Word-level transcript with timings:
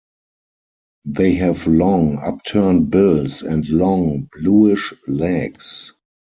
They 1.05 1.35
have 1.35 1.67
long, 1.67 2.17
upturned 2.17 2.89
bills 2.89 3.43
and 3.43 3.63
long, 3.69 4.29
bluish 4.33 4.95
legs. 5.07 5.93